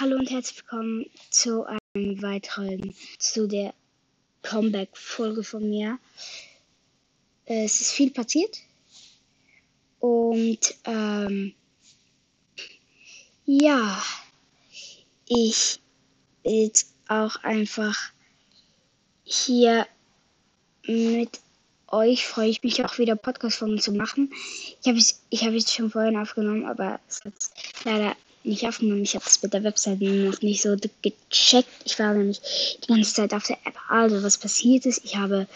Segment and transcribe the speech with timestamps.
[0.00, 3.74] Hallo und herzlich willkommen zu einem weiteren, zu der
[4.42, 5.98] Comeback-Folge von mir.
[7.46, 8.58] Es ist viel passiert
[9.98, 11.52] und ähm,
[13.44, 14.00] ja,
[15.26, 15.80] ich
[16.44, 17.98] jetzt auch einfach
[19.24, 19.84] hier
[20.86, 21.40] mit
[21.88, 24.32] euch freue ich mich auch wieder Podcast-Folgen zu machen.
[24.80, 24.98] Ich habe
[25.30, 27.34] ich habe es schon vorhin aufgenommen, aber es hat
[27.82, 28.14] leider.
[28.48, 28.76] Ich habe
[29.26, 31.68] es mit der Webseite noch nicht so gecheckt.
[31.84, 32.40] Ich war nämlich
[32.82, 33.74] die ganze Zeit auf der App.
[33.88, 35.46] Also was passiert ist, ich habe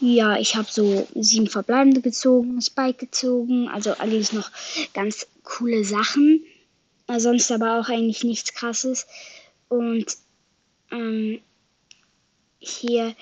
[0.00, 4.50] ja, ich habe so sieben Verbleibende gezogen, Spike gezogen, also alles noch
[4.94, 6.42] ganz coole Sachen.
[7.18, 9.06] Sonst aber auch eigentlich nichts krasses.
[9.68, 10.06] Und
[10.90, 11.40] ähm,
[12.60, 13.14] hier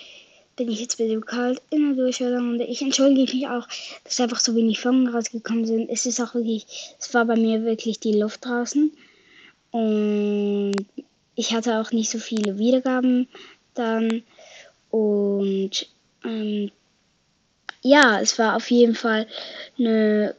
[0.59, 3.67] bin ich jetzt mit dem Kalt in der Durchführung und ich entschuldige mich auch,
[4.03, 5.89] dass einfach so wenig Folgen rausgekommen sind.
[5.89, 6.67] Es ist auch wirklich,
[6.99, 8.93] es war bei mir wirklich die Luft draußen
[9.71, 10.75] und
[11.37, 13.29] ich hatte auch nicht so viele Wiedergaben
[13.75, 14.25] dann
[14.91, 15.87] und
[16.25, 16.73] ähm,
[17.83, 19.29] ja, es war auf jeden Fall
[19.79, 20.35] eine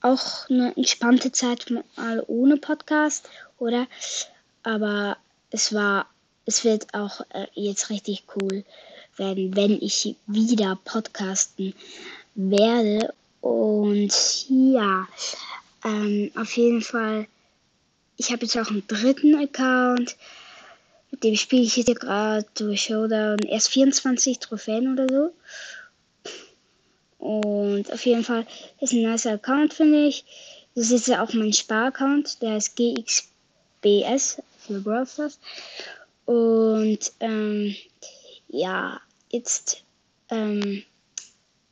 [0.00, 1.66] auch eine entspannte Zeit
[1.96, 3.86] mal ohne Podcast, oder?
[4.62, 5.18] Aber
[5.50, 6.06] es war,
[6.46, 8.64] es wird auch äh, jetzt richtig cool
[9.18, 11.74] werden, wenn ich wieder podcasten
[12.34, 13.12] werde.
[13.40, 15.06] Und ja,
[15.84, 17.26] ähm, auf jeden Fall,
[18.16, 20.16] ich habe jetzt auch einen dritten Account.
[21.10, 25.32] Mit dem spiele ich jetzt gerade durch Showdown erst 24 Trophäen oder so.
[27.18, 28.46] Und auf jeden Fall
[28.80, 30.24] ist ein nicer Account, finde ich.
[30.74, 35.06] Das ist ja auch mein Sparaccount, der ist GXBS für Brawl
[36.26, 37.74] Und ähm,
[38.48, 39.00] ja,
[39.36, 39.82] jetzt
[40.30, 40.82] ähm,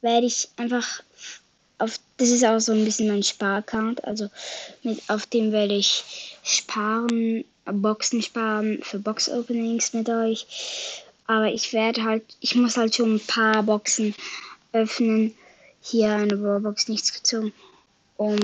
[0.01, 1.03] werde ich einfach
[1.79, 4.31] auf, das ist auch so ein bisschen mein Sparaccount, also
[4.83, 6.05] mit, auf dem werde ich
[6.43, 10.47] sparen, Boxen sparen für Box-Openings mit euch.
[11.27, 14.15] Aber ich werde halt, ich muss halt schon ein paar Boxen
[14.73, 15.35] öffnen.
[15.81, 17.53] Hier eine Brawlbox nichts gezogen,
[18.17, 18.39] um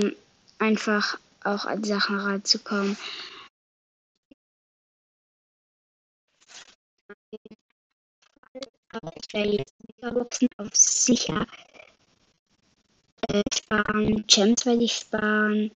[0.59, 2.97] einfach auch an Sachen reinzukommen.
[8.93, 11.45] Aber ich werde jetzt Megaboxen auf sicher
[13.27, 14.25] äh, sparen.
[14.27, 15.71] Gems werde ich sparen,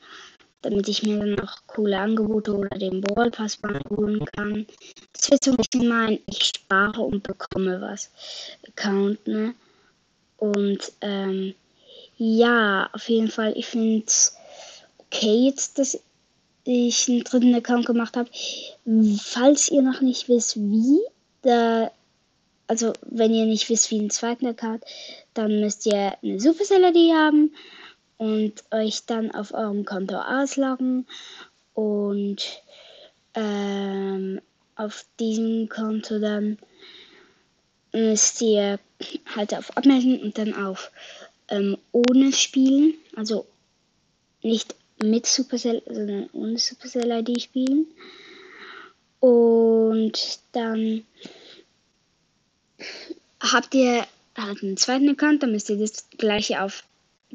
[0.61, 3.59] damit ich mir dann auch coole Angebote oder den Ballpass
[3.89, 4.65] holen kann.
[5.13, 8.11] Das wird so ein bisschen mein Ich spare und bekomme was
[8.67, 9.53] Account, ne?
[10.37, 11.55] Und ähm,
[12.17, 14.35] ja, auf jeden Fall, ich finde es
[14.99, 15.99] okay jetzt, dass
[16.63, 18.29] ich einen dritten Account gemacht habe.
[19.21, 20.99] Falls ihr noch nicht wisst, wie,
[21.41, 21.91] da
[22.67, 24.83] also wenn ihr nicht wisst, wie ein zweiten Account,
[25.33, 27.53] dann müsst ihr eine Supercell-ID haben
[28.17, 31.05] und euch dann auf eurem Konto ausloggen
[31.73, 32.61] und
[33.33, 34.41] ähm,
[34.75, 36.57] auf diesem Konto dann
[37.91, 38.79] müsst ihr
[39.35, 40.91] halt auf Abmelden und dann auf
[41.47, 43.45] ähm, ohne spielen, also
[44.41, 47.87] nicht mit Supercell, sondern ohne Supercell ID spielen.
[49.19, 51.03] Und dann
[53.51, 54.05] habt ihr
[54.37, 56.83] halt einen zweiten Account, dann müsst ihr das gleiche auf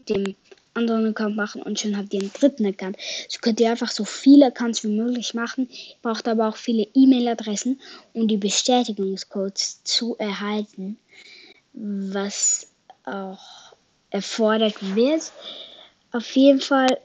[0.09, 0.34] dem
[0.75, 2.97] anderen Account machen und schon habt ihr einen dritten Account.
[3.28, 5.69] So könnt ihr einfach so viele Accounts wie möglich machen.
[6.03, 7.81] Braucht aber auch viele E-Mail-Adressen,
[8.12, 10.97] um die Bestätigungscodes zu erhalten,
[11.72, 12.69] was
[13.04, 13.75] auch
[14.10, 15.32] erfordert wird.
[16.12, 16.99] Auf jeden Fall.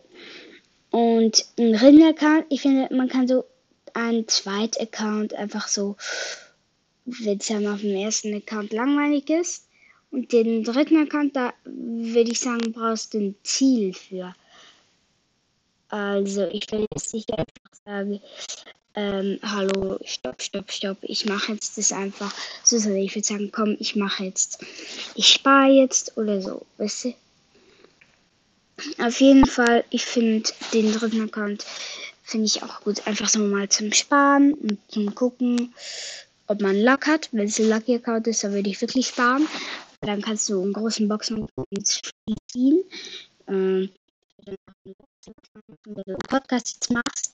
[0.91, 3.45] Und ein dritten Account, ich finde, man kann so
[3.94, 5.95] einen zweiten Account einfach so
[7.05, 9.67] wenn es dann auf dem ersten Account langweilig ist.
[10.11, 14.33] Und den dritten Account, da würde ich sagen, brauchst du ein Ziel für.
[15.89, 17.53] Also ich will jetzt nicht einfach
[17.85, 18.21] sagen,
[18.95, 22.33] ähm, hallo, stopp, stopp, stopp, ich mache jetzt das einfach
[22.63, 24.63] so, sondern ich würde sagen, komm, ich mache jetzt,
[25.15, 27.13] ich spare jetzt oder so, weißt du?
[28.99, 31.65] Auf jeden Fall, ich finde den dritten Account,
[32.23, 35.74] finde ich auch gut, einfach so mal zum Sparen und zum Gucken,
[36.47, 37.30] ob man Luck hat.
[37.31, 39.47] Wenn es ein Lucky Account ist, dann würde ich wirklich sparen.
[40.01, 41.47] Dann kannst du einen großen Boxen
[42.51, 42.83] ziehen.
[43.47, 43.89] Ähm,
[44.45, 47.33] wenn du Podcast jetzt machst,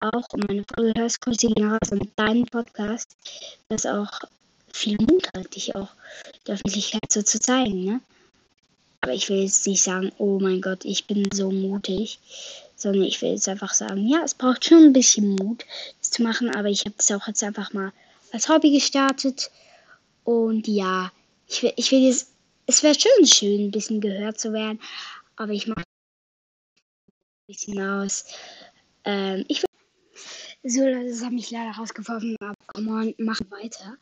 [0.00, 3.16] auch um meine Folge hörst, Grüße gehen raus an deinen Podcast,
[3.68, 4.20] das auch
[4.72, 5.88] viel Mut hat, dich auch
[6.46, 8.00] der Öffentlichkeit so zu zeigen, ne?
[9.00, 12.18] Aber ich will jetzt nicht sagen, oh mein Gott, ich bin so mutig,
[12.76, 15.64] sondern ich will jetzt einfach sagen, ja, es braucht schon ein bisschen Mut,
[16.00, 17.92] das zu machen, aber ich habe das auch jetzt einfach mal
[18.36, 19.50] als Hobby gestartet.
[20.24, 21.10] Und ja,
[21.48, 22.32] ich will, ich will jetzt,
[22.66, 24.80] es wäre schon schön, ein bisschen gehört zu werden,
[25.36, 28.26] aber ich mache ein bisschen aus.
[29.04, 33.96] Ähm, ich will, So, das hat mich leider rausgeworfen, aber come on, mach weiter.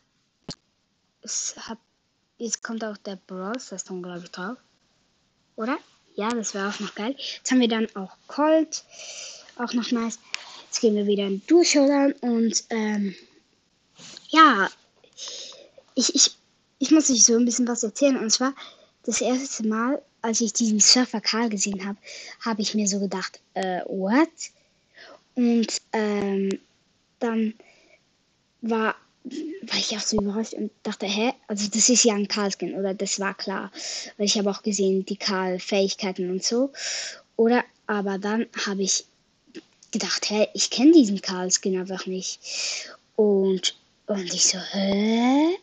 [1.22, 1.78] Es hat.
[2.38, 4.58] Jetzt kommt auch der Brawl Stars glaube ich, drauf.
[5.54, 5.78] Oder?
[6.16, 7.14] Ja, das wäre auch noch geil.
[7.16, 8.84] Jetzt haben wir dann auch Colt.
[9.56, 10.18] Auch noch nice.
[10.64, 13.14] Jetzt gehen wir wieder in Durchschodern und ähm,
[14.34, 14.68] ja,
[15.94, 16.30] ich, ich,
[16.78, 18.18] ich muss euch so ein bisschen was erzählen.
[18.18, 18.54] Und zwar,
[19.04, 21.98] das erste Mal, als ich diesen Surfer Karl gesehen habe,
[22.40, 24.28] habe ich mir so gedacht, äh, what?
[25.36, 26.58] Und ähm,
[27.20, 27.54] dann
[28.62, 31.32] war, war ich auch so überrascht und dachte, hä?
[31.46, 33.70] Also das ist ja ein Karl-Skin, oder das war klar.
[34.16, 36.72] Weil ich habe auch gesehen, die Karl-Fähigkeiten und so.
[37.36, 39.04] Oder, aber dann habe ich
[39.92, 42.40] gedacht, hä, ich kenne diesen Karl-Skin einfach nicht.
[43.16, 43.76] Und,
[44.06, 45.56] und ich so, hä?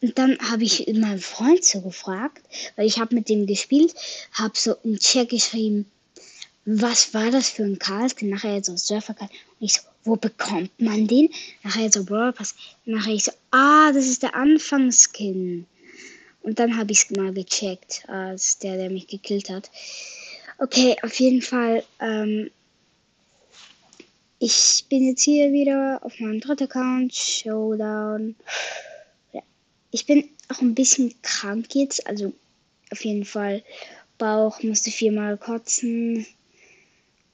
[0.00, 2.42] Und dann habe ich meinen Freund so gefragt,
[2.76, 3.94] weil ich habe mit dem gespielt,
[4.32, 5.86] habe so im Chat geschrieben,
[6.64, 8.28] was war das für ein Karl-Skin?
[8.28, 11.30] Nachher so Surfer Und ich so, wo bekommt man den?
[11.62, 12.54] Nachher so Brawl Pass.
[12.84, 15.66] Nachher ich so, ah, das ist der Anfangsskin.
[16.42, 19.70] Und dann habe ich es mal gecheckt, als der, der mich gekillt hat.
[20.58, 22.50] Okay, auf jeden Fall, ähm,
[24.38, 28.36] ich bin jetzt hier wieder auf meinem dritten Account, Showdown.
[29.32, 29.42] Ja.
[29.90, 32.32] Ich bin auch ein bisschen krank jetzt, also
[32.90, 33.62] auf jeden Fall
[34.16, 36.26] Bauch, musste viermal kotzen.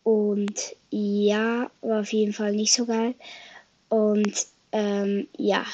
[0.03, 3.15] Und ja, war auf jeden Fall nicht so geil.
[3.89, 5.65] Und ähm, ja.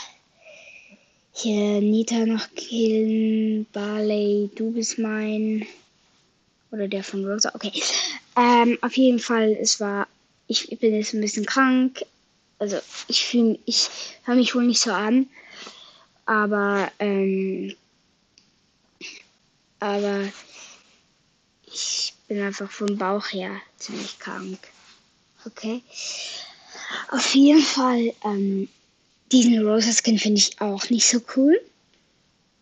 [1.33, 3.67] Hier Nita noch killen.
[3.73, 5.67] Barley, du bist mein.
[6.71, 7.51] Oder der von Rosa.
[7.55, 7.73] Okay.
[8.37, 10.07] Ähm, auf jeden Fall, es war.
[10.51, 12.05] Ich, bin jetzt ein bisschen krank.
[12.59, 13.89] Also ich fühle ich
[14.25, 15.29] höre mich wohl nicht so an.
[16.27, 17.75] Aber ähm,
[19.79, 20.29] aber
[21.67, 24.59] ich bin einfach vom Bauch her ziemlich krank.
[25.47, 25.83] Okay.
[27.11, 28.69] Auf jeden Fall, ähm,
[29.31, 31.61] diesen Rosa Skin finde ich auch nicht so cool.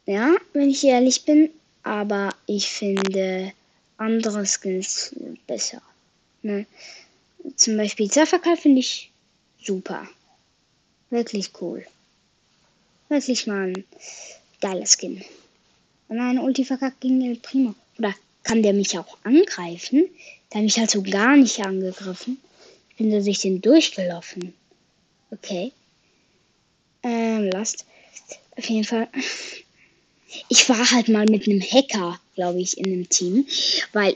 [0.05, 1.51] Ja, wenn ich ehrlich bin.
[1.83, 3.53] Aber ich finde
[3.97, 5.81] andere Skins besser.
[6.43, 6.67] Ne?
[7.57, 9.11] Zum Beispiel Zafakal finde ich
[9.63, 10.09] super.
[11.11, 11.87] Wirklich cool.
[13.09, 13.85] Wirklich mal ein
[14.61, 15.23] geiler Skin.
[16.09, 17.75] Und eine Ulti verkackt gegen El Primo.
[17.99, 20.09] Oder kann der mich auch angreifen.
[20.53, 22.39] Der hat mich halt so gar nicht angegriffen.
[22.91, 24.55] Ich bin so durch den durchgelaufen.
[25.31, 25.73] Okay.
[27.03, 27.85] Ähm, Last.
[28.57, 29.09] Auf jeden Fall.
[30.51, 33.47] Ich war halt mal mit einem Hacker, glaube ich, in einem Team.
[33.95, 34.15] Weil,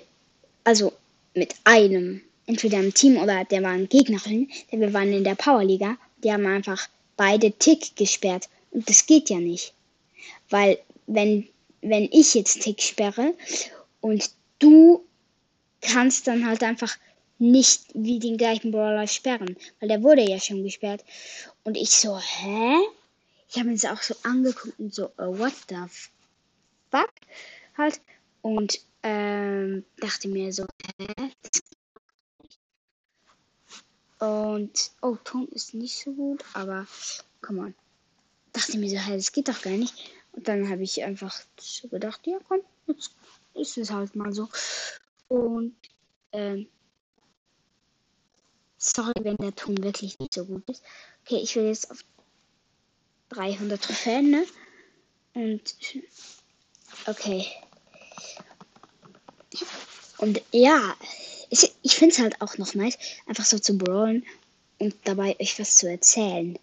[0.63, 0.93] also
[1.33, 5.35] mit einem, entweder im Team oder der war ein Gegnerin, denn wir waren in der
[5.35, 5.97] Powerliga.
[6.23, 8.49] Die haben einfach beide Tick gesperrt.
[8.71, 9.75] Und das geht ja nicht.
[10.51, 11.49] Weil, wenn,
[11.83, 13.35] wenn ich jetzt Tick sperre
[14.01, 15.05] und du
[15.81, 16.97] kannst dann halt einfach
[17.39, 21.05] nicht wie den gleichen Brawler sperren, weil der wurde ja schon gesperrt.
[21.65, 22.77] Und ich so, hä?
[23.51, 25.77] Ich habe das auch so angeguckt und so, uh, what the
[26.91, 27.13] fuck?
[27.77, 28.01] Halt.
[28.43, 30.67] Und ähm, dachte mir so,
[30.99, 31.31] hä?
[34.23, 36.87] Und, oh, Ton ist nicht so gut, aber,
[37.41, 37.75] come on.
[38.53, 40.13] Dachte mir so, hä, das geht doch gar nicht.
[40.31, 43.11] Und dann habe ich einfach so gedacht, ja, komm, jetzt
[43.55, 44.49] ist es halt mal so.
[45.27, 45.75] Und
[46.31, 46.69] ähm,
[48.79, 50.85] sorry, wenn der Ton wirklich nicht so gut ist.
[51.25, 52.05] Okay, ich will jetzt auf
[53.31, 54.47] 300 Trophäen, ne?
[55.35, 55.75] Und
[57.07, 57.45] okay.
[60.19, 60.95] Und ja,
[61.53, 64.25] ich, ich finde es halt auch noch nice, einfach so zu brawlen
[64.79, 66.59] und dabei euch was zu erzählen.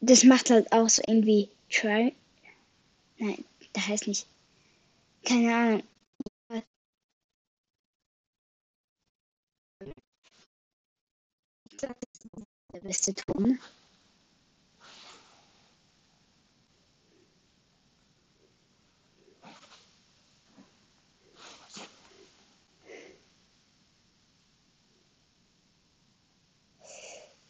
[0.00, 2.14] Das macht halt auch so irgendwie Try.
[3.18, 3.42] Nein,
[3.74, 4.26] der heißt nicht.
[5.24, 5.82] Keine Ahnung.
[12.72, 13.58] der beste Ton.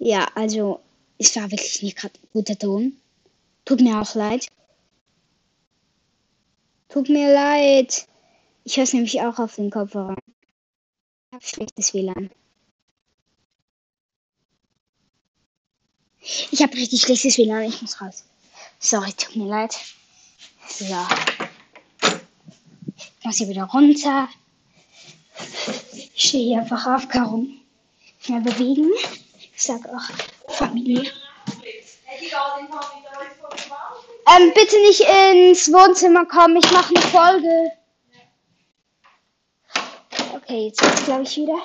[0.05, 0.81] Ja, also
[1.17, 2.97] es war wirklich nicht gerade guter Ton.
[3.65, 4.49] Tut mir auch leid.
[6.89, 8.09] Tut mir leid.
[8.65, 10.17] Ich höre es nämlich auch auf den Kopfhörer.
[10.19, 12.31] Ich habe schlechtes WLAN.
[16.21, 17.63] Ich habe richtig schlechtes WLAN.
[17.63, 18.25] Ich muss raus.
[18.81, 19.77] Sorry, tut mir leid.
[20.69, 20.85] So.
[23.21, 24.29] Ich muss hier wieder runter.
[25.95, 27.61] Ich stehe hier einfach auf, Karum.
[28.19, 28.91] Schnell bewegen.
[29.63, 31.09] Ich sag auch Familie.
[34.27, 36.57] Ähm, bitte nicht ins Wohnzimmer kommen.
[36.57, 37.71] Ich mache eine Folge.
[40.35, 41.63] Okay, jetzt geht's glaube ich wieder.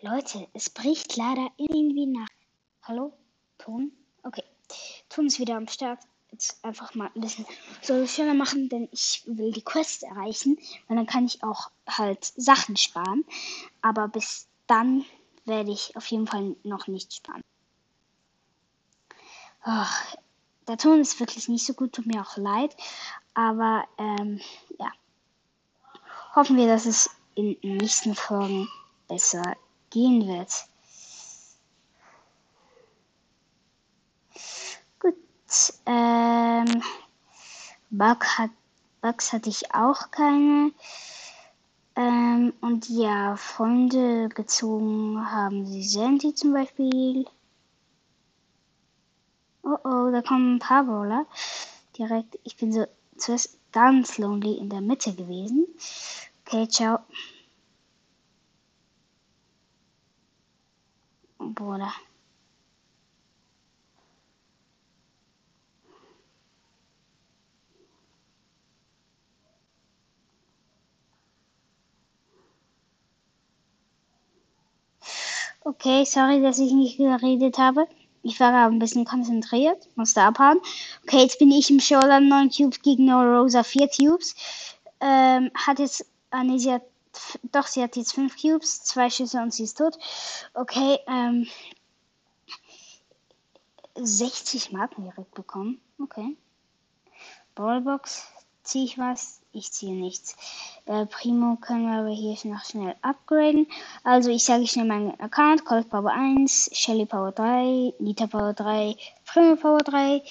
[0.00, 2.26] Leute, es bricht leider irgendwie nach.
[2.82, 3.12] Hallo?
[3.58, 3.92] Ton?
[4.24, 4.42] Okay.
[5.08, 6.00] Ton ist wieder am Start.
[6.32, 7.46] Jetzt einfach mal ein bisschen
[7.80, 10.58] so schneller machen, denn ich will die Quest erreichen.
[10.88, 13.24] Und dann kann ich auch halt Sachen sparen.
[13.82, 15.04] Aber bis dann
[15.44, 17.42] werde ich auf jeden Fall noch nicht sparen.
[19.64, 19.86] Oh,
[20.68, 22.76] der Ton ist wirklich nicht so gut, tut mir auch leid.
[23.34, 24.40] Aber ähm,
[24.78, 24.90] ja.
[26.34, 28.68] Hoffen wir, dass es in den nächsten Folgen
[29.08, 29.56] besser
[29.90, 30.66] gehen wird.
[34.98, 35.16] Gut.
[35.86, 36.82] Ähm,
[37.90, 38.50] Bug hat,
[39.02, 40.72] Bugs hatte ich auch keine.
[41.94, 47.26] Ähm, und ja, Freunde gezogen haben sie Sandy zum Beispiel.
[49.62, 51.26] Oh oh, da kommen ein paar Brawler.
[51.96, 55.66] Direkt, ich bin so zuerst ganz lonely in der Mitte gewesen.
[56.46, 57.00] Okay, ciao.
[61.38, 61.92] Bruder.
[75.64, 77.86] Okay, sorry, dass ich nicht geredet habe.
[78.24, 80.60] Ich war aber ein bisschen konzentriert, musste abhauen.
[81.04, 84.34] Okay, jetzt bin ich im Showdown 9 Cubes gegen No Rosa 4 Cubes.
[85.00, 86.82] Ähm, hat jetzt, hat,
[87.52, 89.98] doch, sie hat jetzt 5 Cubes, 2 Schüsse und sie ist tot.
[90.54, 91.46] Okay, ähm,
[93.94, 95.80] 60 Marken direkt bekommen.
[96.00, 96.36] Okay.
[97.54, 98.26] Ballbox,
[98.72, 99.40] ziehe ich was?
[99.52, 100.34] Ich ziehe nichts.
[100.86, 103.66] Äh, Primo können wir aber hier noch schnell upgraden.
[104.02, 105.66] Also ich sage schnell meinen Account.
[105.66, 110.22] Cold Power 1, Shelly Power 3, Nita Power 3, Primo Power 3,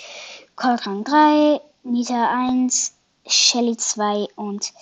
[0.55, 2.95] Cold Rang 3, Nita 1,
[3.27, 4.73] Shelly 2 und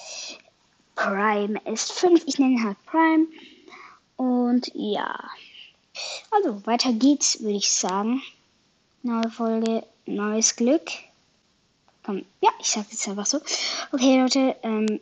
[0.96, 2.24] Prime ist 5.
[2.28, 3.28] Ich nenne halt Prime.
[4.16, 5.20] Und ja.
[6.32, 8.22] Also weiter geht's, würde ich sagen.
[9.04, 10.90] Neue Folge, neues Glück.
[12.10, 13.40] Komm, ja, ich sag jetzt einfach so.
[13.92, 15.00] Okay, Leute, ähm,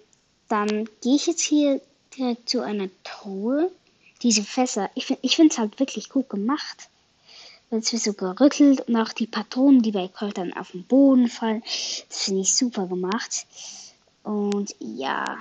[0.49, 1.79] dann gehe ich jetzt hier
[2.17, 3.71] direkt zu einer Truhe.
[4.23, 6.89] Diese Fässer, ich, finde es halt wirklich gut gemacht.
[7.71, 11.63] Jetzt wird so gerüttelt und auch die Patronen, die bei dann auf den Boden fallen.
[12.09, 13.47] Das finde ich super gemacht.
[14.23, 15.37] Und ja.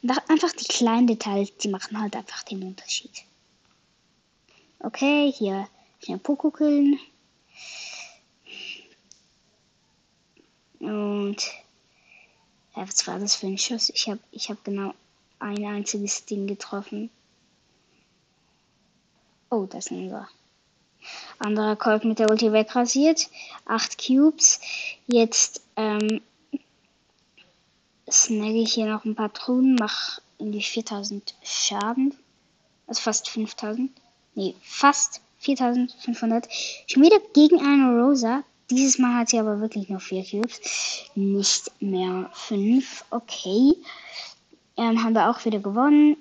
[0.00, 3.24] Und einfach die kleinen Details, die machen halt einfach den Unterschied.
[4.78, 5.68] Okay, hier
[6.00, 6.98] schnell Poko killen.
[10.82, 11.36] Und
[12.74, 13.90] ja, was war das für ein Schuss?
[13.90, 14.94] Ich habe ich hab genau
[15.38, 17.10] ein einziges Ding getroffen.
[19.50, 20.28] Oh, das nehmen wir.
[21.38, 23.28] Anderer Kolb mit der Ulti wegrasiert.
[23.66, 24.60] 8 Cubes.
[25.06, 26.20] Jetzt ähm,
[28.10, 32.14] snagge ich hier noch ein paar Truhen, mach irgendwie 4000 Schaden.
[32.86, 33.90] Also fast 5000.
[34.34, 36.48] Nee, fast 4500.
[36.86, 38.44] Schon wieder gegen eine Rosa.
[38.72, 40.60] Dieses Mal hat sie aber wirklich nur 4 Cubes.
[41.14, 43.04] Nicht mehr 5.
[43.10, 43.74] Okay.
[44.78, 46.16] Ähm, haben wir auch wieder gewonnen.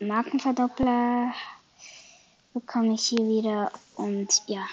[0.00, 1.34] Markenverdoppler
[2.54, 3.70] bekomme ich hier wieder.
[3.96, 4.66] Und ja.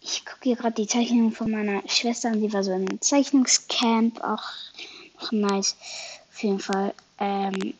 [0.00, 2.40] Ich gucke hier gerade die Zeichnung von meiner Schwester an.
[2.40, 4.18] Die war so im Zeichnungscamp.
[4.24, 4.44] Auch
[5.20, 5.76] noch nice.
[6.32, 6.94] Auf jeden Fall.
[7.18, 7.74] Ähm,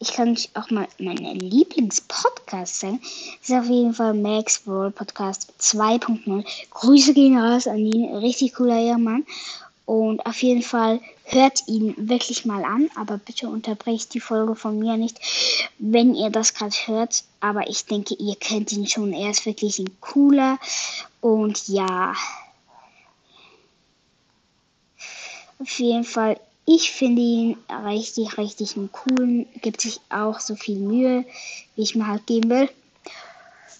[0.00, 3.00] ich kann euch auch mal meinen Lieblingspodcast sagen.
[3.42, 6.44] Ist auf jeden Fall Max World Podcast 2.0.
[6.70, 8.14] Grüße gehen raus an ihn.
[8.16, 9.26] Richtig cooler Ehemann.
[9.86, 12.88] Und auf jeden Fall hört ihn wirklich mal an.
[12.94, 15.18] Aber bitte unterbrecht die Folge von mir nicht,
[15.78, 17.24] wenn ihr das gerade hört.
[17.40, 19.12] Aber ich denke, ihr kennt ihn schon.
[19.12, 20.58] Er ist wirklich ein cooler.
[21.20, 22.14] Und ja.
[25.58, 26.38] Auf jeden Fall
[26.70, 31.24] ich finde ihn richtig, richtig einen coolen, gibt sich auch so viel Mühe,
[31.74, 32.68] wie ich mir halt geben will.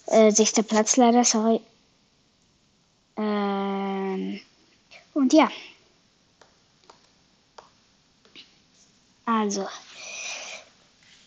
[0.07, 1.61] Äh, sechster Platz leider, sorry.
[3.15, 4.41] Ähm,
[5.13, 5.51] und ja.
[9.25, 9.67] Also,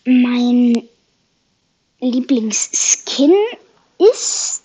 [0.05, 0.89] mein
[2.01, 3.35] Lieblingsskin
[3.99, 4.65] ist,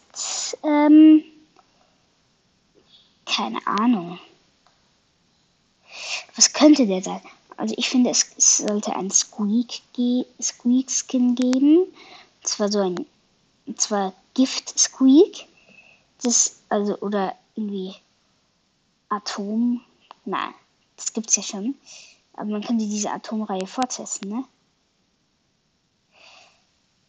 [0.63, 1.23] ähm,
[3.27, 4.17] keine Ahnung.
[6.38, 7.22] Was könnte der sein?
[7.58, 9.82] Also ich finde, es, sollte ein Squeak,
[10.39, 11.79] Squeak Skin geben.
[11.79, 13.06] Und zwar so ein,
[13.75, 15.48] zwar Gift Squeak.
[16.22, 17.96] Das, also, oder irgendwie
[19.10, 19.82] Atom.
[20.25, 20.53] Nein,
[20.96, 21.75] das gibt's ja schon.
[22.34, 24.46] Aber man könnte diese Atomreihe fortsetzen, ne?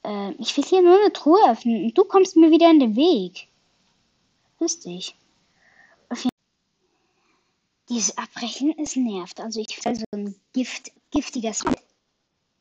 [0.05, 2.97] Ähm, ich will hier nur eine Truhe öffnen und du kommst mir wieder in den
[2.97, 3.47] Weg.
[4.59, 5.15] Lustig.
[7.89, 9.41] Dieses Abbrechen, es nervt.
[9.41, 11.79] Also ich will so ein Gift giftiger Squid.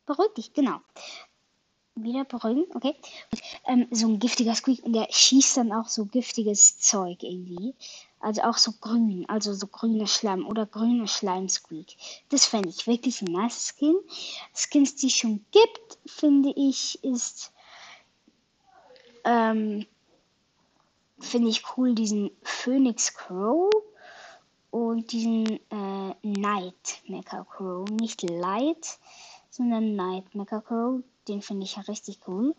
[0.06, 0.80] Beruhig dich, genau.
[1.96, 2.96] Wieder beruhigen, okay.
[3.32, 7.74] Und, ähm, so ein giftiger Squeak und der schießt dann auch so giftiges Zeug irgendwie.
[8.20, 11.98] Also auch so grün, also so grüner Schleim oder grüner Schleim-Squeak.
[12.30, 13.96] Das fände ich wirklich ein nice Skin.
[14.54, 17.52] Skins, die es schon gibt, finde ich, ist
[19.24, 19.86] ähm,
[21.20, 23.70] finde ich cool diesen Phoenix Crow
[24.72, 27.02] und diesen äh, Night
[27.50, 27.90] Crow.
[27.90, 29.00] Nicht Light,
[29.50, 30.26] sondern Night
[30.66, 31.04] Crow.
[31.28, 32.56] Den finde ich ja richtig cool.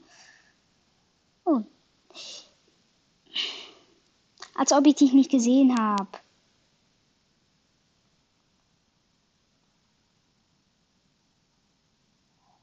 [1.45, 1.63] Oh.
[4.55, 6.09] Als ob ich dich nicht gesehen habe.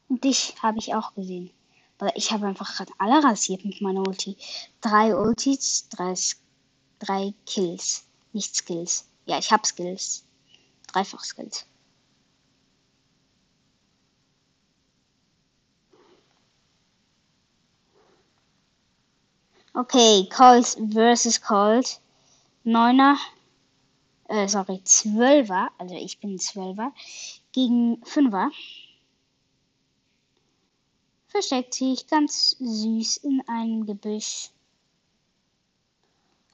[0.08, 1.50] Und dich habe ich auch gesehen.
[1.98, 4.38] Aber ich habe einfach gerade alle rasiert mit meiner Ulti.
[4.82, 6.14] Drei Ultis, drei,
[7.00, 8.06] drei Kills.
[8.34, 9.10] Nicht Skills.
[9.26, 10.24] Ja, ich habe Skills.
[10.88, 11.66] Dreifach Skills.
[19.74, 22.00] Okay, Colt versus Colt.
[22.64, 23.18] Neuner,
[24.30, 26.94] äh, sorry, Zwölfer, also ich bin Zwölfer,
[27.52, 28.50] gegen Fünfer
[31.36, 34.52] versteckt sich ganz süß in einem Gebüsch.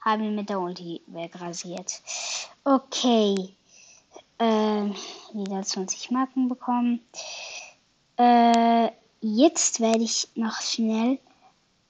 [0.04, 2.02] Haben ihn mit der Ulti wegrasiert.
[2.64, 3.54] Okay.
[4.38, 4.94] Ähm,
[5.32, 7.00] wieder 20 Marken bekommen.
[8.16, 8.90] Äh,
[9.20, 11.18] jetzt werde ich noch schnell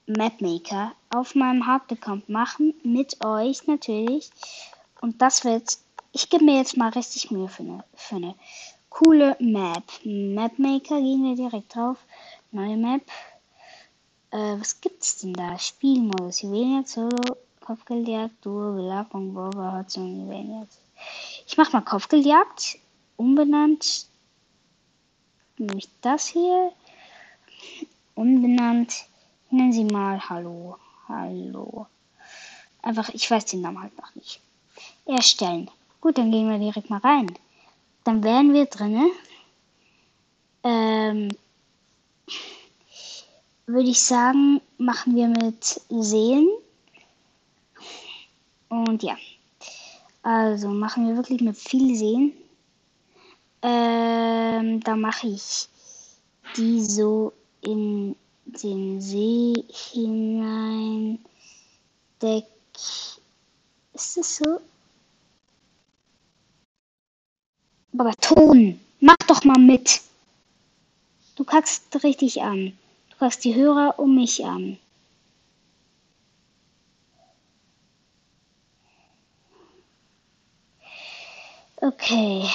[0.07, 2.75] Mapmaker auf meinem Hauptaccount machen.
[2.83, 4.31] Mit euch natürlich.
[5.01, 5.79] Und das wird.
[6.13, 8.35] Ich gebe mir jetzt mal richtig Mühe für eine, für eine
[8.91, 9.85] coole Map.
[10.05, 11.97] Mapmaker gehen wir direkt drauf.
[12.51, 13.03] Neue Map.
[14.31, 15.59] Äh, was gibt's denn da?
[15.59, 16.43] Spielmodus.
[16.43, 20.73] Juwelienjagd, Solo, Kopfgeldjagd, Duo, Belagerung, Rover, Hotzung, Juwelienjagd.
[21.47, 22.79] Ich mach mal Kopfgeldjagd.
[23.17, 24.07] Umbenannt.
[25.59, 26.73] Nämlich das hier.
[28.15, 29.07] Umbenannt.
[29.51, 30.77] Nennen Sie mal Hallo.
[31.09, 31.87] Hallo.
[32.83, 34.41] Einfach, ich weiß den Namen halt noch nicht.
[35.07, 35.71] Erstellen.
[36.01, 37.27] Gut, dann gehen wir direkt mal rein.
[38.05, 39.09] Dann wären wir drinne.
[40.65, 41.29] Ähm,
[43.67, 46.49] würde ich sagen, machen wir mit Sehen.
[48.73, 49.17] Und ja.
[50.23, 52.33] Also machen wir wirklich mit viel Sehen.
[53.61, 55.69] Ähm, da mache ich
[56.57, 61.19] die so in den See hinein.
[62.23, 62.47] Deck.
[63.93, 64.61] Ist das so?
[67.99, 70.01] Aber Ton, mach doch mal mit.
[71.37, 72.73] Du kackst richtig an
[73.23, 74.79] was die Hörer um mich an.
[81.83, 82.49] Okay.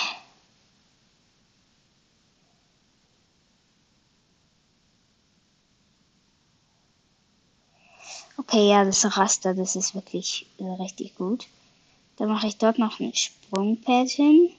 [8.37, 11.47] Okay, ja, das Raster, das ist wirklich äh, richtig gut.
[12.15, 14.49] Dann mache ich dort noch ein Sprungpad hin.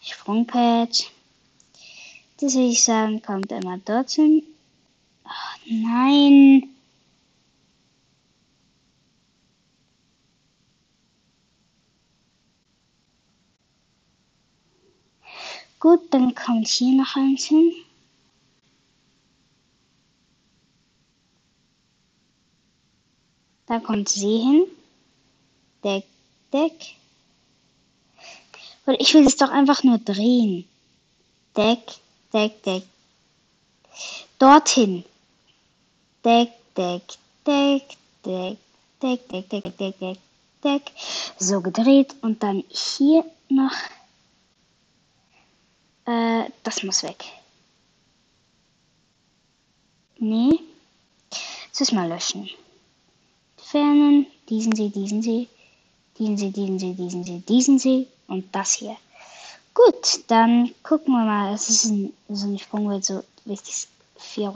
[0.00, 1.10] Sprungpad.
[2.38, 4.42] Das würde ich sagen, kommt immer dorthin.
[5.24, 6.68] Ach, nein.
[15.82, 17.72] Gut, dann kommt hier noch eins hin.
[23.66, 24.66] Da kommt sie hin.
[25.82, 26.04] Deck,
[26.52, 26.94] Deck.
[28.84, 30.68] Weil ich will es doch einfach nur drehen.
[31.56, 31.80] Deck,
[32.32, 32.84] Deck, Deck.
[34.38, 35.04] Dorthin.
[36.24, 37.02] Deck, Deck,
[37.44, 38.58] Deck, Deck,
[39.00, 40.18] Deck, Deck, Deck, Deck, Deck,
[40.62, 40.82] Deck.
[41.40, 43.74] So gedreht und dann hier noch.
[46.06, 47.24] Äh, das muss weg.
[50.18, 50.60] Nee.
[51.78, 52.48] Das mal löschen.
[53.56, 54.26] Entfernen.
[54.48, 55.48] Diesen See, diesen See.
[56.18, 58.96] Diesen See, diesen See, diesen See, diesen See und das hier.
[59.74, 61.54] Gut, dann gucken wir mal.
[61.54, 64.54] Es ist ein, so ein Sprungwert, so richtig vier.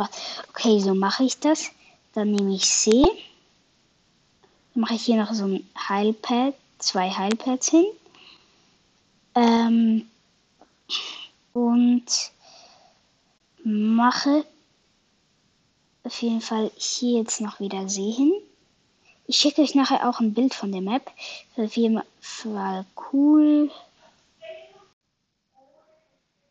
[0.50, 1.70] Okay, so mache ich das.
[2.12, 2.90] Dann nehme ich C.
[4.74, 7.86] Dann mache ich hier noch so ein Heilpad, zwei Heilpads hin.
[9.34, 10.08] Ähm,
[11.56, 12.32] und
[13.64, 14.44] mache
[16.04, 18.32] auf jeden Fall hier jetzt noch wieder See hin.
[19.26, 21.10] Ich schicke euch nachher auch ein Bild von der Map.
[21.56, 23.70] Auf jeden Fall cool.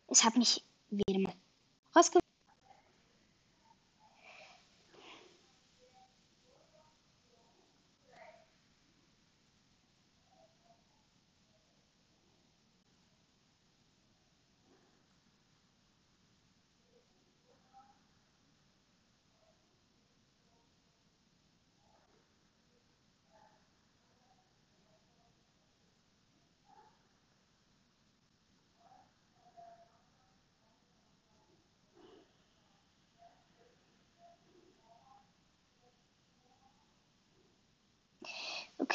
[0.08, 1.32] Es hat mich wieder mal
[1.94, 2.25] rausgebracht.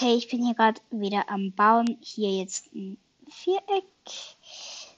[0.02, 2.00] Okay, ich bin hier gerade wieder am Bauen.
[2.02, 2.98] Hier jetzt ein
[3.30, 3.86] Viereck.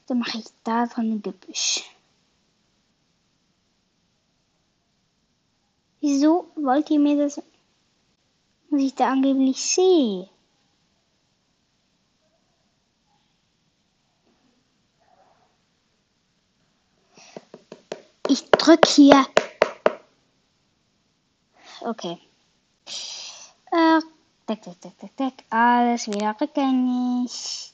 [0.07, 1.83] Dann mache ich da drin ein Gebüsch.
[5.99, 7.41] Wieso wollt ihr mir das,
[8.69, 10.29] was ich da angeblich sehe?
[18.29, 19.25] Ich drück hier.
[21.81, 22.17] Okay.
[24.53, 25.45] Äh, deck, deck, deck, deck, deck.
[25.49, 27.73] Alles wieder rückgängig.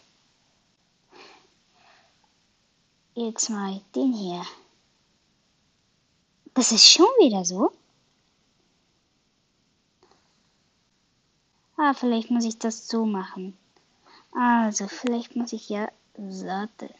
[3.14, 4.44] Jetzt mal den hier.
[6.54, 7.72] Das ist schon wieder so.
[11.76, 13.58] Ah, vielleicht muss ich das so machen.
[14.32, 16.94] Also, vielleicht muss ich ja Sorte.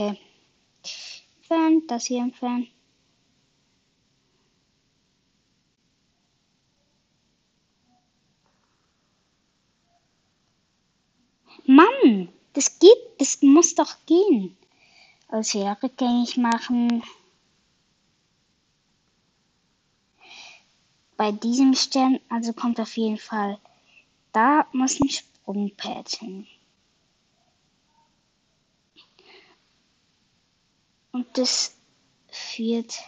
[0.00, 0.18] Okay.
[1.36, 2.68] Entfernen, das hier entfernen.
[11.66, 14.56] Mann, das geht, das muss doch gehen.
[15.28, 17.02] Also wieder rückgängig machen.
[21.18, 23.58] Bei diesem Stern, also kommt auf jeden Fall,
[24.32, 26.46] da muss ein Sprungpad hin.
[31.12, 31.74] Und das
[32.28, 32.98] führt,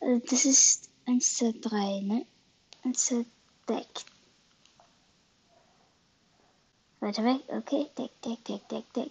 [0.00, 2.26] also das ist 1, 2, 3, ne?
[2.84, 3.24] 1, 2,
[3.68, 3.86] Deck.
[7.00, 9.10] Weiter weg, okay, Deck, Deck, Deck, Deck, Deck,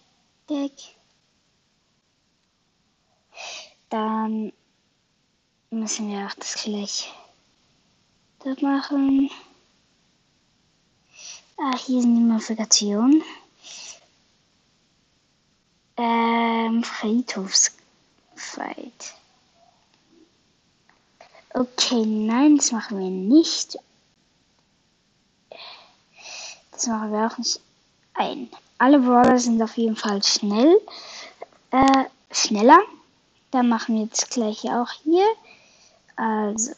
[0.49, 0.71] Deck.
[3.89, 4.53] Dann
[5.69, 7.11] müssen wir auch das gleich
[8.39, 9.29] da machen.
[11.57, 13.23] Ah, hier sind die Modifikationen.
[15.97, 19.13] Ähm, Friedhofsfight.
[21.53, 23.77] Okay, nein, das machen wir nicht.
[26.71, 27.59] Das machen wir auch nicht
[28.15, 28.49] ein.
[28.79, 30.81] Alle Brawler sind auf jeden Fall schnell.
[31.71, 32.79] Äh, schneller.
[33.51, 35.27] Dann machen wir das gleiche auch hier.
[36.15, 36.71] Also,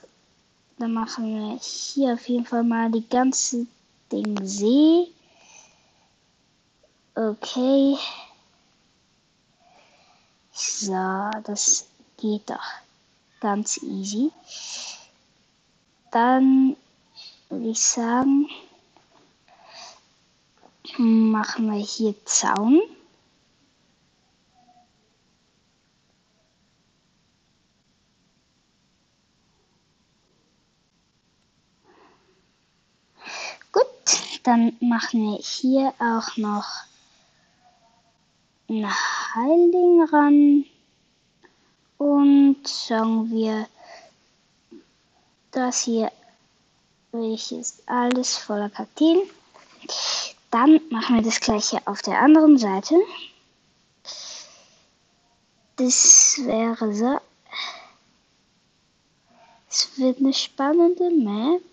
[0.77, 3.65] dann machen wir hier auf jeden Fall mal die ganze
[4.11, 5.07] Ding See.
[7.15, 7.97] Okay.
[10.57, 12.63] So, das geht doch
[13.41, 14.31] ganz easy.
[16.11, 16.77] Dann
[17.49, 18.47] würde ich sagen,
[20.97, 22.81] machen wir hier Zaun.
[33.73, 33.85] Gut,
[34.43, 36.85] dann machen wir hier auch noch
[38.69, 38.87] ein
[39.33, 40.65] Heilding ran.
[41.97, 43.67] Und sagen wir,
[45.51, 46.11] das hier
[47.13, 49.21] ist alles voller Kakteen.
[50.51, 52.95] Dann machen wir das gleiche auf der anderen Seite.
[55.77, 57.19] Das wäre so.
[59.69, 61.63] Es wird eine spannende Map.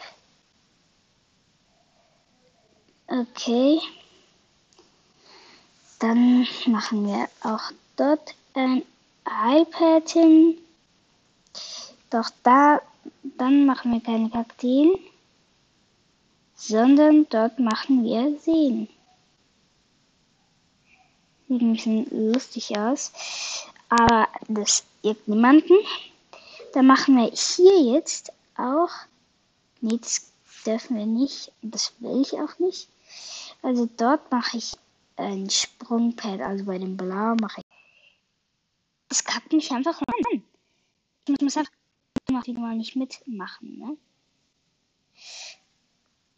[3.06, 3.80] Okay.
[6.02, 8.82] Dann machen wir auch dort ein
[9.24, 10.58] iPad hin.
[12.10, 12.82] Doch da,
[13.38, 14.98] dann machen wir keine Kakteen,
[16.56, 18.88] sondern dort machen wir Seen.
[21.46, 23.12] Sieht ein bisschen lustig aus,
[23.88, 25.74] aber das juckt niemanden.
[26.72, 28.90] Dann machen wir hier jetzt auch,
[29.80, 30.32] nee, das
[30.66, 32.88] dürfen wir nicht, das will ich auch nicht.
[33.62, 34.72] Also dort mache ich
[35.22, 37.66] ein Sprungpad, also bei dem Blau mache ich.
[39.08, 40.42] Das kackt mich einfach an.
[41.28, 41.72] Ich muss einfach
[42.30, 43.96] mal nicht mitmachen, ne?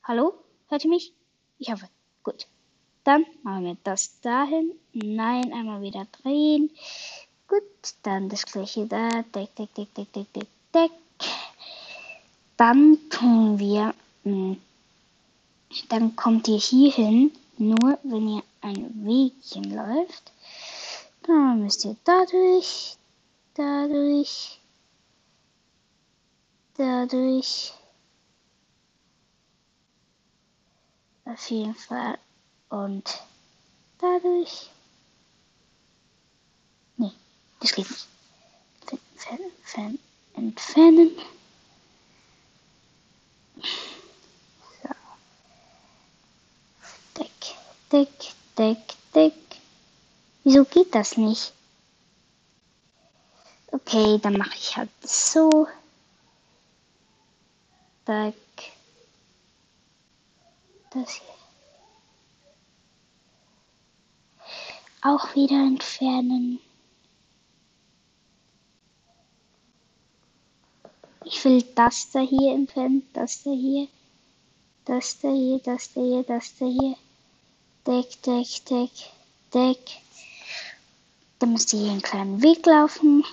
[0.03, 0.35] Hallo?
[0.69, 1.13] Hört ihr mich?
[1.59, 1.89] Ich hoffe.
[2.23, 2.47] Gut.
[3.05, 4.73] Dann machen wir das dahin.
[4.93, 6.71] Nein, einmal wieder drehen.
[7.47, 7.63] Gut,
[8.03, 9.23] dann das gleiche da.
[9.23, 10.91] Deck, deck, deck, deck, deck, deck, deck.
[12.57, 14.61] Dann tun wir, hm,
[15.89, 20.33] dann kommt ihr hier hin, nur wenn ihr ein Wegchen läuft.
[21.27, 22.97] Dann müsst ihr dadurch,
[23.55, 24.59] dadurch,
[26.77, 27.73] dadurch.
[31.27, 32.19] Auf jeden Fall.
[32.71, 33.23] Und
[33.99, 34.71] dadurch.
[36.97, 37.13] Nee,
[37.61, 38.07] das geht nicht.
[38.91, 39.99] Entfernen, entfernen,
[40.35, 41.11] entfernen.
[44.83, 44.89] So.
[47.19, 47.31] Deck,
[47.91, 49.35] Deck, Deck, Deck.
[50.45, 51.53] Wieso geht das nicht?
[53.73, 55.67] Okay, dann mache ich halt so.
[58.07, 58.35] Deck.
[60.91, 61.35] Das hier.
[65.03, 66.61] Auch wieder entfernen.
[71.25, 73.89] Ich will das da hier entfernen, das da hier,
[74.85, 76.97] das da hier, das da hier, das da hier.
[77.87, 78.91] Deck, Deck, Deck,
[79.53, 79.79] Deck.
[81.39, 83.25] Dann müsste hier einen kleinen Weg laufen.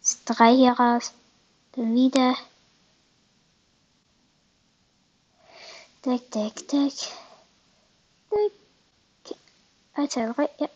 [0.00, 1.12] Das drei hier raus.
[1.72, 2.36] Dann wieder.
[6.04, 6.92] Deck, Deck, Deck.
[8.30, 9.36] Deck.
[9.94, 10.68] Alter, drei, ja.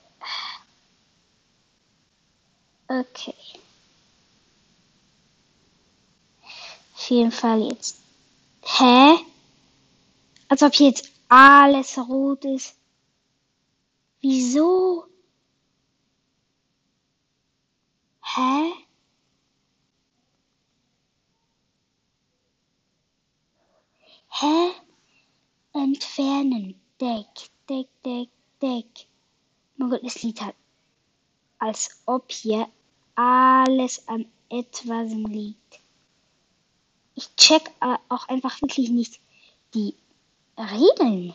[2.88, 3.34] Okay.
[6.96, 7.98] Auf jeden Fall jetzt.
[8.62, 9.18] Hä?
[10.50, 12.76] Als ob jetzt alles rot ist.
[14.20, 15.06] Wieso?
[18.20, 18.72] Hä?
[24.28, 24.72] Hä?
[25.72, 26.80] Entfernen.
[27.00, 27.28] Deck,
[27.68, 28.28] Deck, Deck,
[28.60, 29.06] Deck.
[29.76, 30.56] Mein Gott, das Lied hat.
[31.58, 32.68] Als ob hier
[33.14, 35.80] alles an etwas liegt.
[37.14, 39.20] Ich check auch einfach wirklich nicht
[39.74, 39.94] die
[40.64, 41.34] Regeln.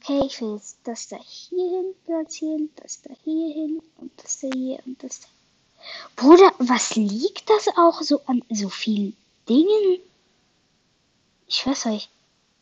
[0.00, 4.40] Okay, ich will jetzt das da hier hin platzieren, das da hier hin und das
[4.40, 5.28] da hier und das da.
[6.16, 9.16] Bruder, was liegt das auch so an so vielen
[9.48, 10.00] Dingen?
[11.46, 12.08] Ich weiß euch,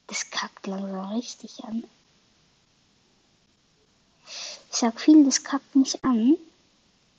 [0.09, 1.85] das kackt langsam richtig an.
[4.26, 6.37] Ich sag viel, das kackt mich an,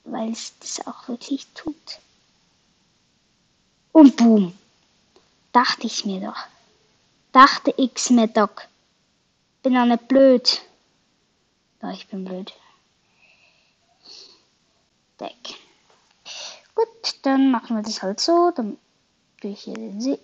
[0.03, 1.99] weil es das auch wirklich tut.
[3.97, 4.55] Und boom.
[5.53, 6.37] Dachte ich mir doch.
[7.31, 8.51] Dachte ich mir doch.
[9.63, 10.61] Bin auch nicht blöd.
[11.81, 12.53] Doch, ich bin blöd.
[15.19, 15.55] Deck.
[16.75, 18.51] Gut, dann machen wir das halt so.
[18.51, 18.77] Dann
[19.41, 20.19] tue ich hier den See.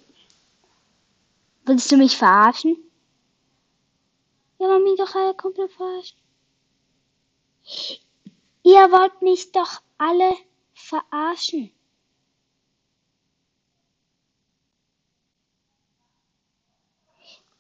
[1.66, 2.78] Willst du mich verarschen?
[4.60, 6.20] Ja, Mami, doch alle komplett verarschen.
[8.62, 10.38] Ihr wollt mich doch alle
[10.76, 11.72] verarschen.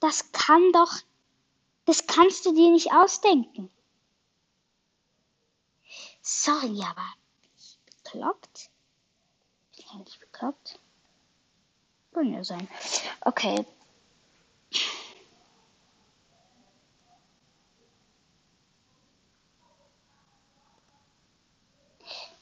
[0.03, 0.91] Das kann doch,
[1.85, 3.71] das kannst du dir nicht ausdenken.
[6.21, 7.05] Sorry, aber
[7.57, 8.69] ich bekloppt?
[9.77, 10.77] Ich bin nicht bekloppt.
[12.11, 12.67] Kann ja sein.
[13.21, 13.65] Okay.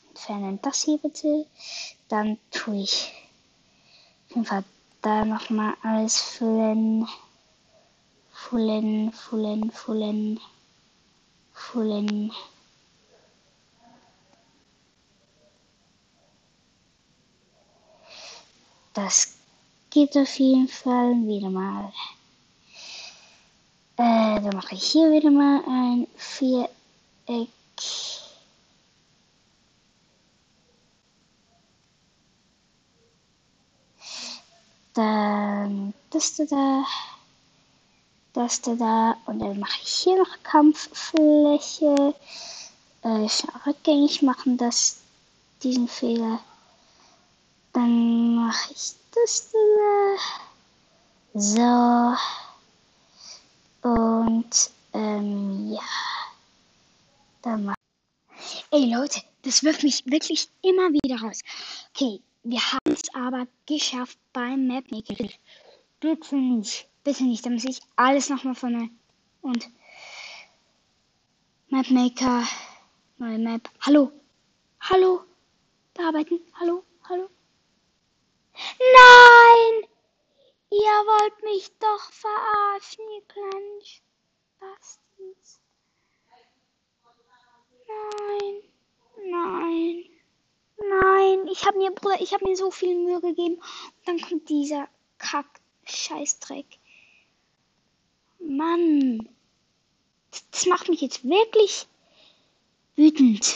[0.10, 1.46] entfernen das hier bitte.
[2.10, 3.14] Dann tue ich
[4.30, 4.64] auf jeden Fall
[5.04, 7.08] da nochmal alles füllen.
[8.52, 10.40] Füllen, füllen, füllen,
[11.54, 12.34] füllen.
[18.94, 19.38] Das
[19.90, 21.94] geht auf jeden Fall wieder mal.
[23.96, 27.48] Äh, dann mache ich hier wieder mal ein Viereck.
[34.94, 36.84] Dann das da,
[38.34, 42.14] das da und dann mache ich hier noch Kampffläche.
[43.04, 43.28] Äh,
[43.66, 45.02] rückgängig machen das,
[45.64, 46.40] diesen Fehler.
[47.74, 50.18] Dann mache ich das da.
[51.34, 52.16] So.
[53.90, 55.82] Und ähm, ja.
[57.42, 57.76] Dann mach
[58.72, 61.42] Ey Leute, das wirft mich wirklich immer wieder raus.
[61.94, 65.28] Okay, wir haben es aber geschafft beim Mapmaker.
[66.00, 66.88] Bitte nicht.
[67.04, 67.46] Bitte nicht.
[67.46, 68.98] Da muss ich alles nochmal von
[69.42, 69.70] und
[71.70, 72.44] Mapmaker.
[73.18, 73.70] Neue Map.
[73.82, 74.12] Hallo.
[74.82, 75.24] Hallo.
[75.94, 76.40] Bearbeiten.
[76.60, 76.84] Hallo.
[77.08, 77.30] Hallo.
[78.54, 79.90] Nein!
[80.70, 85.60] Ihr wollt mich doch verarschen, ihr kleinen Spastis.
[87.88, 88.64] Nein.
[89.26, 90.06] Nein.
[90.78, 93.56] Nein, ich habe mir, Bruder, ich habe mir so viel Mühe gegeben.
[93.56, 94.88] Und dann kommt dieser
[95.20, 96.81] Kack-Scheißdreck.
[98.58, 99.28] Mann.
[100.52, 101.86] Das macht mich jetzt wirklich
[102.96, 103.56] wütend.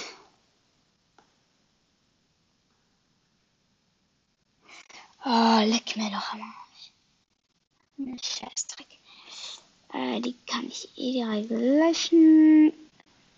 [5.23, 6.91] Oh, leck mir doch am Arsch.
[8.21, 8.99] Scheißdreck.
[9.93, 12.73] Äh, die kann ich eh direkt löschen.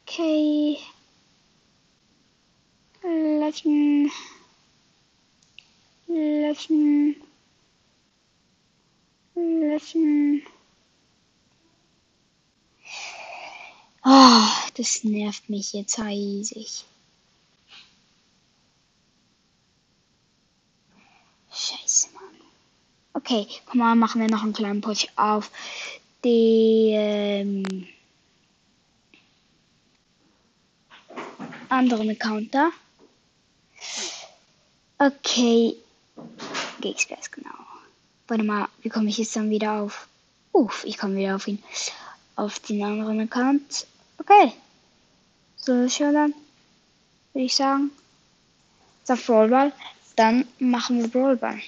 [0.03, 0.77] Okay.
[3.03, 4.11] Löschen.
[6.07, 7.15] Löschen.
[9.35, 10.43] Löschen.
[14.03, 16.85] Oh, das nervt mich jetzt riesig.
[21.51, 22.23] Scheiße, Mann.
[23.13, 25.49] Okay, komm mal, machen wir noch einen kleinen Push auf
[26.23, 27.87] den ähm,
[31.69, 32.69] anderen Account da.
[34.99, 35.75] Okay.
[36.81, 37.49] Geekspace, genau.
[38.27, 40.07] Warte mal, wie komme ich jetzt dann wieder auf?
[40.53, 41.63] Uff, ich komme wieder auf ihn.
[42.35, 43.87] Auf den anderen Account.
[44.19, 44.53] Okay.
[45.67, 46.33] So, schon dann.
[47.33, 47.91] Würde ich sagen.
[49.03, 49.73] Sag Brawlball.
[50.15, 51.59] Dann machen wir Brawlball.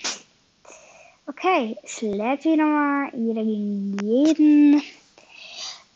[1.27, 3.11] Okay, lädt wieder mal.
[3.13, 4.81] Jeder gegen jeden.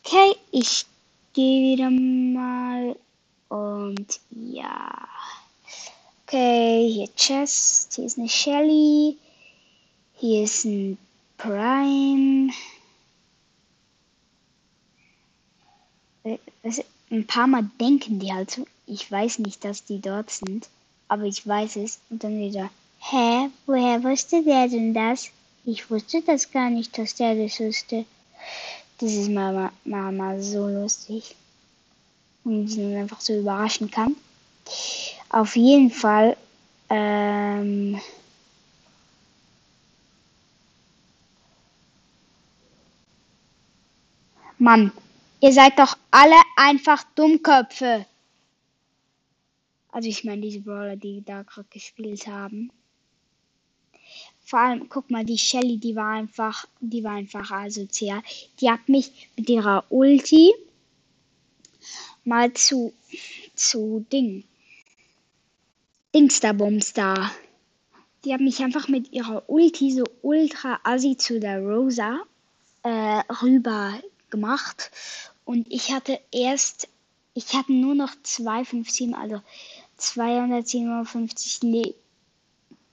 [0.04, 0.86] Okay, ich
[1.32, 2.94] gehe wieder mal.
[3.48, 5.08] Und ja.
[6.28, 7.94] Okay, hier Chest.
[7.96, 9.18] Hier ist eine Shelly.
[10.18, 10.98] Hier ist ein
[11.38, 12.52] Prime.
[17.14, 18.66] Ein paar Mal denken die halt so.
[18.88, 20.68] Ich weiß nicht, dass die dort sind.
[21.08, 22.00] Aber ich weiß es.
[22.10, 22.72] Und dann wieder.
[22.98, 23.50] Hä?
[23.68, 25.30] Woher wusste der denn das?
[25.64, 28.06] Ich wusste das gar nicht, dass der das wusste.
[28.98, 31.36] Das ist mal, mal so lustig.
[32.46, 34.16] Und ihn einfach so überraschen kann.
[35.30, 36.36] Auf jeden Fall.
[36.90, 38.02] Ähm,
[44.58, 44.92] Mann,
[45.44, 48.06] ihr seid doch alle einfach Dummköpfe.
[49.92, 52.72] Also ich meine diese Brawler, die da gerade gespielt haben.
[54.46, 58.22] Vor allem, guck mal, die Shelly, die war einfach, die war einfach asozial.
[58.62, 60.54] Die hat mich mit ihrer Ulti
[62.24, 62.94] mal zu,
[63.54, 64.46] zu Ding.
[66.16, 67.32] Dingsterbums da.
[68.24, 72.22] Die hat mich einfach mit ihrer Ulti so ultra assi zu der Rosa
[72.84, 74.92] äh, rüber gemacht.
[75.46, 76.88] Und ich hatte erst,
[77.34, 79.42] ich hatte nur noch 257, also
[79.98, 81.94] 257 Leben.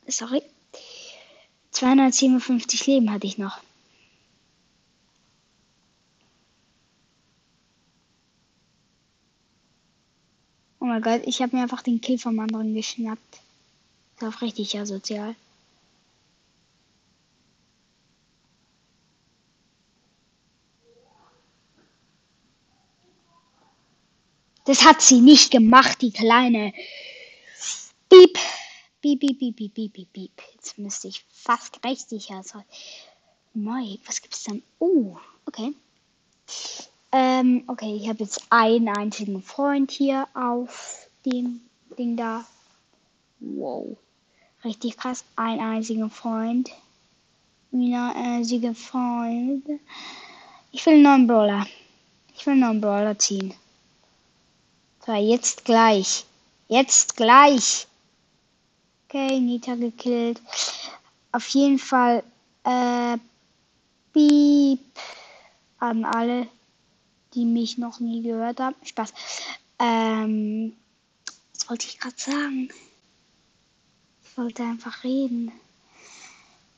[0.06, 0.42] Sorry.
[1.70, 3.60] 257 Leben hatte ich noch.
[10.80, 13.40] Oh mein Gott, ich habe mir einfach den Kill vom anderen geschnappt.
[14.16, 15.36] Ist auch richtig asozial.
[24.70, 26.72] Das hat sie nicht gemacht, die kleine.
[28.08, 28.38] Piep.
[29.02, 30.42] Piep, piep, piep, piep, piep, piep, piep.
[30.54, 32.62] Jetzt müsste ich fast richtig also.
[33.52, 34.62] Moi, was gibt's dann?
[34.78, 35.74] Oh, okay.
[37.10, 41.62] Ähm, okay, ich habe jetzt einen einzigen Freund hier auf dem
[41.98, 42.44] Ding da.
[43.40, 43.96] Wow.
[44.62, 45.24] Richtig krass.
[45.34, 46.70] Ein einziger Freund.
[47.72, 49.64] Ein einziger Freund.
[50.70, 51.66] Ich will einen neuen Brawler.
[52.36, 53.52] Ich will einen neuen Brawler ziehen.
[55.06, 56.24] So, jetzt gleich.
[56.68, 57.86] Jetzt gleich.
[59.08, 60.40] Okay, Nita gekillt.
[61.32, 62.22] Auf jeden Fall,
[62.64, 63.16] äh,
[64.12, 64.80] Piep
[65.78, 66.46] an alle,
[67.34, 68.76] die mich noch nie gehört haben.
[68.84, 69.12] Spaß.
[69.78, 70.74] Ähm,
[71.54, 72.68] was wollte ich gerade sagen?
[74.24, 75.52] Ich wollte einfach reden.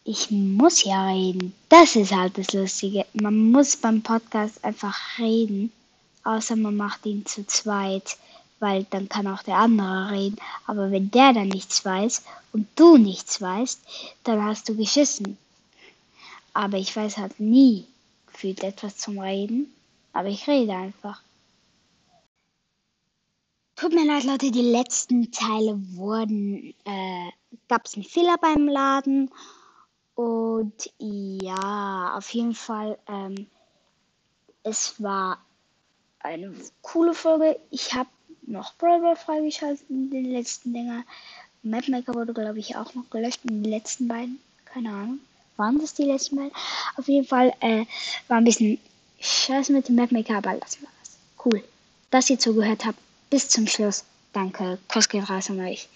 [0.04, 1.54] Ich muss ja reden.
[1.68, 3.06] Das ist halt das Lustige.
[3.14, 5.72] Man muss beim Podcast einfach reden.
[6.24, 8.16] Außer man macht ihn zu zweit,
[8.60, 10.36] weil dann kann auch der andere reden.
[10.66, 13.80] Aber wenn der dann nichts weiß und du nichts weißt,
[14.24, 15.36] dann hast du geschissen.
[16.54, 17.86] Aber ich weiß halt nie
[18.26, 19.72] gefühlt etwas zum Reden.
[20.12, 21.22] Aber ich rede einfach.
[23.76, 27.30] Tut mir leid, Leute, die letzten Teile wurden, äh,
[27.68, 29.30] gab es einen Fehler beim Laden.
[30.14, 33.46] Und ja, auf jeden Fall, ähm,
[34.62, 35.38] es war
[36.22, 36.52] eine
[36.82, 37.58] coole Folge.
[37.70, 38.08] Ich habe
[38.42, 41.04] noch Brawl freigeschaltet in den letzten Dinger.
[41.62, 44.40] Mapmaker wurde, glaube ich, auch noch gelöscht in den letzten beiden.
[44.64, 45.20] Keine Ahnung.
[45.56, 46.52] Waren das die letzten beiden?
[46.96, 47.84] Auf jeden Fall äh,
[48.28, 48.78] war ein bisschen
[49.20, 51.16] scheiße mit dem Mapmaker, aber lassen wir das.
[51.44, 51.62] Cool.
[52.10, 52.98] Dass ihr zugehört habt.
[53.30, 54.04] Bis zum Schluss.
[54.32, 54.78] Danke.
[54.88, 55.88] Kuss geht raus an euch.